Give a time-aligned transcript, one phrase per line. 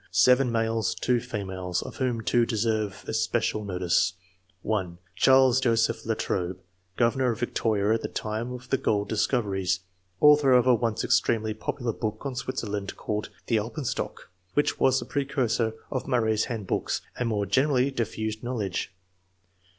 [0.11, 4.13] —7 males, 2 females, of whom 2 deserve especial notice:—
[4.63, 6.57] (1) Charles Joseph Latrobe,
[6.97, 9.81] governor of Victoria at the time of the gold discoveries;
[10.19, 15.05] author of a once extremely popular book on Switzerland, called the "Alpenstock," which was the
[15.05, 18.95] precursor of Murray's handbooks and more generally diffused knowledge.